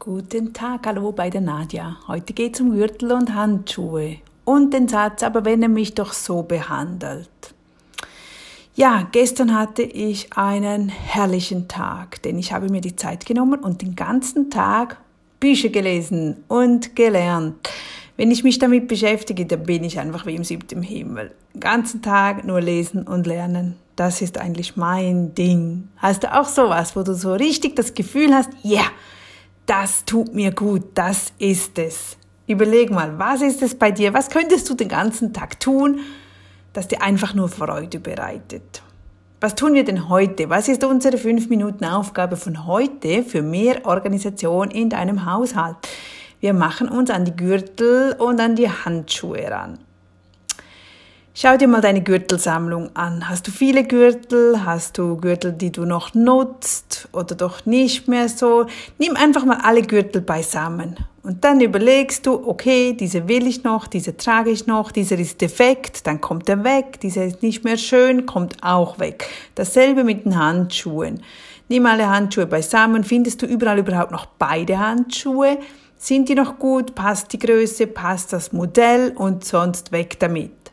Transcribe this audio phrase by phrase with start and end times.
[0.00, 1.96] Guten Tag, hallo bei der Nadja.
[2.06, 4.18] Heute geht es um Gürtel und Handschuhe.
[4.44, 7.28] Und den Satz, aber wenn er mich doch so behandelt.
[8.76, 13.82] Ja, gestern hatte ich einen herrlichen Tag, denn ich habe mir die Zeit genommen und
[13.82, 14.98] den ganzen Tag
[15.40, 17.68] Bücher gelesen und gelernt.
[18.16, 21.32] Wenn ich mich damit beschäftige, dann bin ich einfach wie im siebten Himmel.
[21.54, 23.74] Den ganzen Tag nur lesen und lernen.
[23.96, 25.88] Das ist eigentlich mein Ding.
[25.96, 28.90] Hast du auch sowas, wo du so richtig das Gefühl hast, ja, yeah,
[29.68, 32.16] das tut mir gut, das ist es.
[32.46, 34.14] Überleg mal, was ist es bei dir?
[34.14, 36.00] Was könntest du den ganzen Tag tun,
[36.72, 38.82] das dir einfach nur Freude bereitet?
[39.40, 40.48] Was tun wir denn heute?
[40.48, 45.76] Was ist unsere 5 Minuten Aufgabe von heute für mehr Organisation in deinem Haushalt?
[46.40, 49.78] Wir machen uns an die Gürtel und an die Handschuhe ran.
[51.40, 53.28] Schau dir mal deine Gürtelsammlung an.
[53.28, 54.64] Hast du viele Gürtel?
[54.64, 58.66] Hast du Gürtel, die du noch nutzt oder doch nicht mehr so?
[58.98, 63.86] Nimm einfach mal alle Gürtel beisammen und dann überlegst du, okay, diese will ich noch,
[63.86, 67.76] diese trage ich noch, dieser ist defekt, dann kommt er weg, dieser ist nicht mehr
[67.76, 69.28] schön, kommt auch weg.
[69.54, 71.22] Dasselbe mit den Handschuhen.
[71.68, 75.58] Nimm alle Handschuhe beisammen, findest du überall überhaupt noch beide Handschuhe?
[75.98, 76.96] Sind die noch gut?
[76.96, 77.86] Passt die Größe?
[77.86, 79.12] Passt das Modell?
[79.14, 80.67] Und sonst weg damit.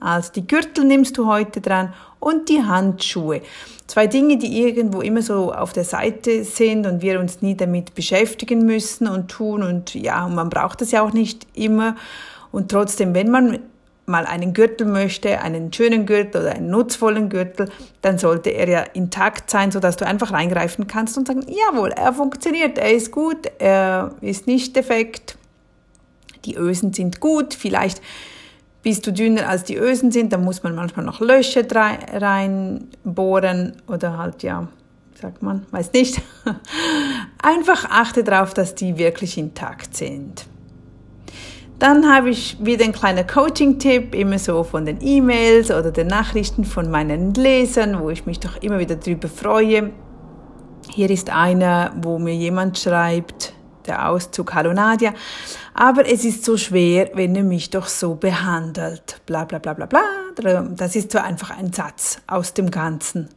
[0.00, 3.42] Also die Gürtel nimmst du heute dran und die Handschuhe.
[3.86, 7.94] Zwei Dinge, die irgendwo immer so auf der Seite sind und wir uns nie damit
[7.94, 11.96] beschäftigen müssen und tun und ja, und man braucht das ja auch nicht immer.
[12.52, 13.58] Und trotzdem, wenn man
[14.06, 17.70] mal einen Gürtel möchte, einen schönen Gürtel oder einen nutzvollen Gürtel,
[18.02, 22.12] dann sollte er ja intakt sein, sodass du einfach reingreifen kannst und sagen, jawohl, er
[22.12, 25.36] funktioniert, er ist gut, er ist nicht defekt,
[26.44, 28.02] die Ösen sind gut, vielleicht
[28.82, 34.16] bist du dünner als die Ösen sind, dann muss man manchmal noch Löcher reinbohren oder
[34.16, 34.68] halt, ja,
[35.20, 36.20] sagt man, weiß nicht.
[37.42, 40.46] Einfach achte darauf, dass die wirklich intakt sind.
[41.78, 46.64] Dann habe ich wieder einen kleinen Coaching-Tipp, immer so von den E-Mails oder den Nachrichten
[46.64, 49.90] von meinen Lesern, wo ich mich doch immer wieder drüber freue.
[50.90, 53.54] Hier ist einer, wo mir jemand schreibt,
[53.90, 55.12] der Auszug, hallo Nadja,
[55.74, 59.20] aber es ist so schwer, wenn er mich doch so behandelt.
[59.26, 60.00] Bla bla bla bla bla.
[60.76, 63.28] Das ist so einfach ein Satz aus dem Ganzen.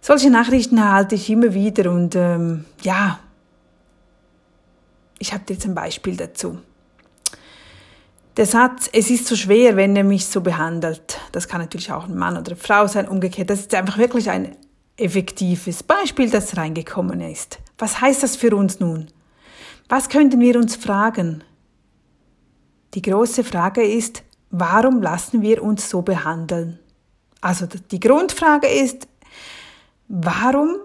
[0.00, 3.20] Solche Nachrichten erhalte ich immer wieder und ähm, ja,
[5.18, 6.58] ich habe jetzt ein Beispiel dazu.
[8.36, 12.08] Der Satz, es ist so schwer, wenn er mich so behandelt, das kann natürlich auch
[12.08, 14.56] ein Mann oder eine Frau sein, umgekehrt, das ist einfach wirklich ein
[14.96, 17.58] effektives Beispiel, das reingekommen ist.
[17.78, 19.08] Was heißt das für uns nun?
[19.94, 21.44] Was könnten wir uns fragen?
[22.94, 26.78] Die große Frage ist, warum lassen wir uns so behandeln?
[27.42, 29.06] Also die Grundfrage ist,
[30.08, 30.76] warum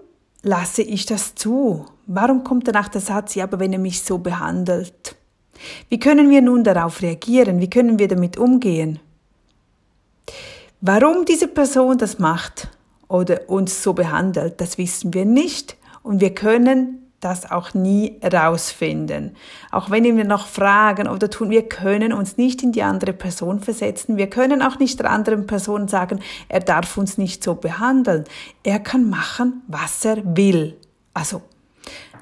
[0.42, 1.86] lasse ich das zu?
[2.06, 5.16] Warum kommt danach der Satz, ja, aber wenn er mich so behandelt?
[5.88, 7.62] Wie können wir nun darauf reagieren?
[7.62, 8.98] Wie können wir damit umgehen?
[10.82, 12.68] Warum diese Person das macht
[13.08, 19.34] oder uns so behandelt, das wissen wir nicht und wir können das auch nie rausfinden.
[19.72, 23.60] Auch wenn wir noch fragen oder tun, wir können uns nicht in die andere Person
[23.60, 24.16] versetzen.
[24.16, 28.24] Wir können auch nicht der anderen Person sagen, er darf uns nicht so behandeln.
[28.62, 30.76] Er kann machen, was er will.
[31.12, 31.42] Also,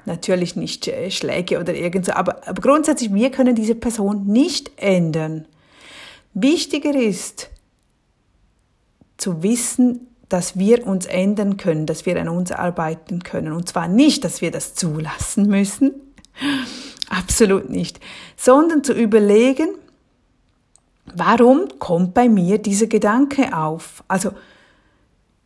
[0.05, 5.45] natürlich nicht Schläge oder irgend so, aber, aber grundsätzlich, wir können diese Person nicht ändern.
[6.33, 7.49] Wichtiger ist,
[9.17, 13.53] zu wissen, dass wir uns ändern können, dass wir an uns arbeiten können.
[13.53, 15.93] Und zwar nicht, dass wir das zulassen müssen,
[17.09, 17.99] absolut nicht,
[18.35, 19.69] sondern zu überlegen,
[21.15, 24.03] warum kommt bei mir dieser Gedanke auf?
[24.07, 24.31] Also,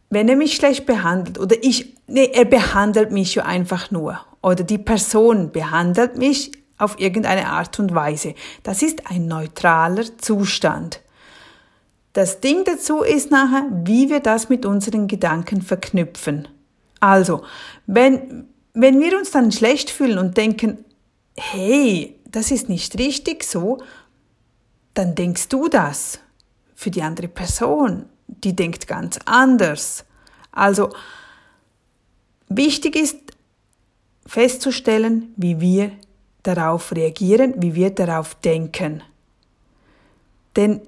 [0.09, 4.63] wenn er mich schlecht behandelt oder ich, nee, er behandelt mich ja einfach nur oder
[4.63, 8.33] die Person behandelt mich auf irgendeine Art und Weise.
[8.63, 11.01] Das ist ein neutraler Zustand.
[12.13, 16.47] Das Ding dazu ist nachher, wie wir das mit unseren Gedanken verknüpfen.
[16.99, 17.43] Also,
[17.87, 20.83] wenn, wenn wir uns dann schlecht fühlen und denken,
[21.37, 23.79] hey, das ist nicht richtig so,
[24.93, 26.19] dann denkst du das
[26.75, 28.05] für die andere Person.
[28.27, 30.05] Die denkt ganz anders.
[30.51, 30.89] Also,
[32.49, 33.17] wichtig ist
[34.25, 35.91] festzustellen, wie wir
[36.43, 39.03] darauf reagieren, wie wir darauf denken.
[40.55, 40.81] Denn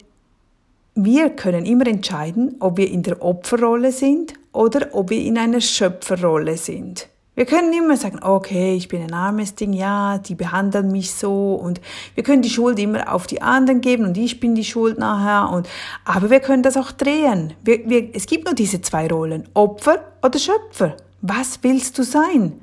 [0.95, 5.61] wir können immer entscheiden, ob wir in der Opferrolle sind oder ob wir in einer
[5.61, 7.07] Schöpferrolle sind.
[7.35, 11.55] Wir können immer sagen, okay, ich bin ein armes Ding, ja, die behandeln mich so
[11.55, 11.81] und
[12.13, 15.51] wir können die Schuld immer auf die anderen geben und ich bin die Schuld nachher
[15.51, 15.67] und,
[16.05, 17.53] aber wir können das auch drehen.
[17.63, 20.95] Wir, wir, es gibt nur diese zwei Rollen, Opfer oder Schöpfer.
[21.21, 22.61] Was willst du sein?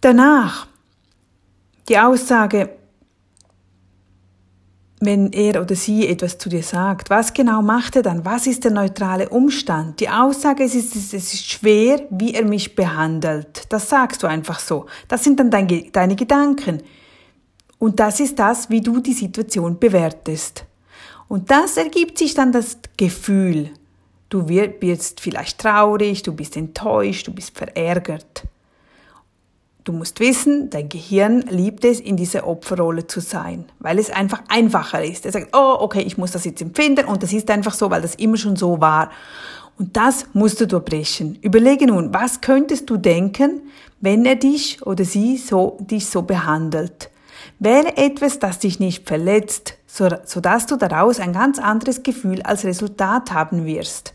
[0.00, 0.68] Danach,
[1.90, 2.70] Die Aussage,
[5.00, 8.24] wenn er oder sie etwas zu dir sagt, was genau macht er dann?
[8.26, 9.98] Was ist der neutrale Umstand?
[9.98, 13.64] Die Aussage ist, es ist schwer, wie er mich behandelt.
[13.70, 14.86] Das sagst du einfach so.
[15.08, 16.82] Das sind dann dein, deine Gedanken.
[17.78, 20.66] Und das ist das, wie du die Situation bewertest.
[21.28, 23.70] Und das ergibt sich dann das Gefühl.
[24.28, 28.44] Du wirst vielleicht traurig, du bist enttäuscht, du bist verärgert.
[29.84, 34.42] Du musst wissen, dein Gehirn liebt es, in dieser Opferrolle zu sein, weil es einfach
[34.48, 35.24] einfacher ist.
[35.24, 38.02] Er sagt, oh, okay, ich muss das jetzt empfinden und das ist einfach so, weil
[38.02, 39.10] das immer schon so war.
[39.78, 41.38] Und das musst du durchbrechen.
[41.40, 43.62] Überlege nun, was könntest du denken,
[44.00, 47.08] wenn er dich oder sie so, dich so behandelt?
[47.58, 52.64] Wähle etwas, das dich nicht verletzt, so, sodass du daraus ein ganz anderes Gefühl als
[52.64, 54.12] Resultat haben wirst.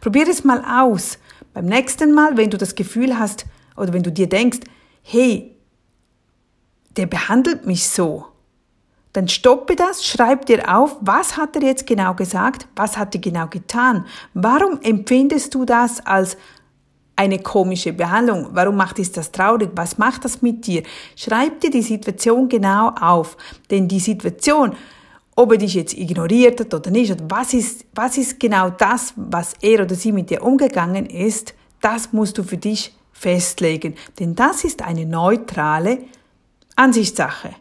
[0.00, 1.18] Probier es mal aus.
[1.52, 3.44] Beim nächsten Mal, wenn du das Gefühl hast
[3.76, 4.60] oder wenn du dir denkst,
[5.02, 5.56] hey,
[6.96, 8.26] der behandelt mich so,
[9.12, 13.20] dann stoppe das, schreib dir auf, was hat er jetzt genau gesagt, was hat er
[13.20, 16.36] genau getan, warum empfindest du das als
[17.14, 20.82] eine komische Behandlung, warum macht es das traurig, was macht das mit dir?
[21.14, 23.36] Schreib dir die Situation genau auf,
[23.70, 24.74] denn die Situation,
[25.36, 29.54] ob er dich jetzt ignoriert hat oder nicht, was ist, was ist genau das, was
[29.60, 34.64] er oder sie mit dir umgegangen ist, das musst du für dich festlegen, denn das
[34.64, 35.98] ist eine neutrale
[36.74, 37.54] Ansichtssache.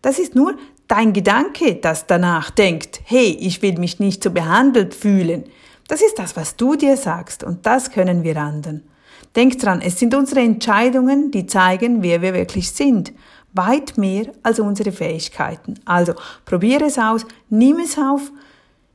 [0.00, 0.54] Das ist nur
[0.86, 5.44] dein Gedanke, das danach denkt, hey, ich will mich nicht so behandelt fühlen.
[5.88, 8.84] Das ist das, was du dir sagst und das können wir anderen.
[9.34, 13.12] Denk dran, es sind unsere Entscheidungen, die zeigen, wer wir wirklich sind.
[13.52, 15.74] Weit mehr als unsere Fähigkeiten.
[15.84, 18.30] Also probiere es aus, nimm es auf,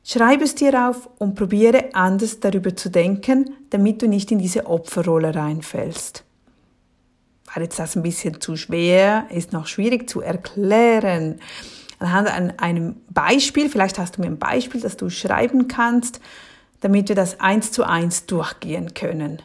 [0.06, 4.66] Schreibe es dir auf und probiere anders darüber zu denken, damit du nicht in diese
[4.66, 6.24] Opferrolle reinfällst.
[7.52, 11.40] War jetzt das ein bisschen zu schwer, ist noch schwierig zu erklären.
[11.98, 16.20] Anhand einem Beispiel, vielleicht hast du mir ein Beispiel, das du schreiben kannst,
[16.80, 19.40] damit wir das eins zu eins durchgehen können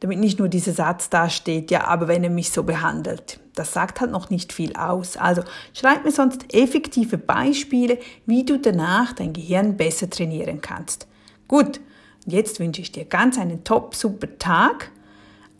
[0.00, 3.40] damit nicht nur dieser Satz da steht, ja, aber wenn er mich so behandelt.
[3.54, 5.16] Das sagt halt noch nicht viel aus.
[5.16, 5.42] Also
[5.74, 11.08] schreib mir sonst effektive Beispiele, wie du danach dein Gehirn besser trainieren kannst.
[11.48, 11.80] Gut,
[12.26, 14.92] jetzt wünsche ich dir ganz einen top, super Tag.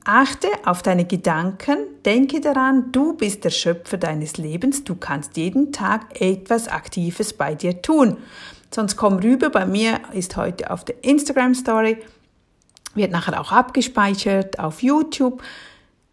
[0.05, 5.71] Achte auf deine Gedanken, denke daran, du bist der Schöpfer deines Lebens, du kannst jeden
[5.71, 8.17] Tag etwas Aktives bei dir tun.
[8.71, 11.99] Sonst komm rüber, bei mir ist heute auf der Instagram Story
[12.95, 15.43] wird nachher auch abgespeichert auf YouTube.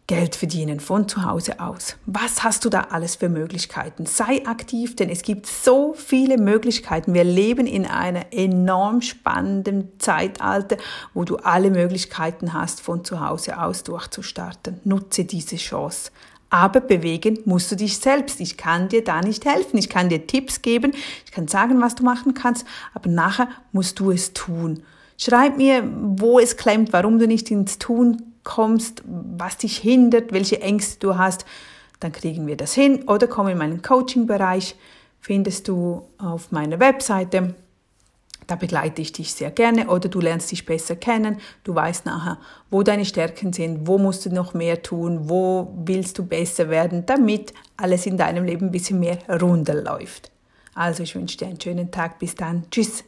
[0.08, 1.96] Geld verdienen von zu Hause aus.
[2.06, 4.06] Was hast du da alles für Möglichkeiten?
[4.06, 7.12] Sei aktiv, denn es gibt so viele Möglichkeiten.
[7.12, 10.76] Wir leben in einem enorm spannenden Zeitalter,
[11.12, 14.80] wo du alle Möglichkeiten hast, von zu Hause aus durchzustarten.
[14.84, 16.12] Nutze diese Chance.
[16.50, 18.40] Aber bewegen musst du dich selbst.
[18.40, 19.76] Ich kann dir da nicht helfen.
[19.76, 20.92] Ich kann dir Tipps geben.
[21.24, 22.64] Ich kann sagen, was du machen kannst.
[22.94, 24.84] Aber nachher musst du es tun.
[25.18, 30.60] Schreib mir, wo es klemmt, warum du nicht ins Tun kommst, was dich hindert, welche
[30.60, 31.44] Ängste du hast.
[32.00, 33.04] Dann kriegen wir das hin.
[33.08, 34.76] Oder komm in meinen Coaching-Bereich,
[35.20, 37.54] findest du auf meiner Webseite.
[38.46, 41.38] Da begleite ich dich sehr gerne oder du lernst dich besser kennen.
[41.64, 42.38] Du weißt nachher,
[42.70, 47.04] wo deine Stärken sind, wo musst du noch mehr tun, wo willst du besser werden,
[47.06, 50.30] damit alles in deinem Leben ein bisschen mehr runder läuft.
[50.74, 52.20] Also ich wünsche dir einen schönen Tag.
[52.20, 52.64] Bis dann.
[52.70, 53.02] Tschüss.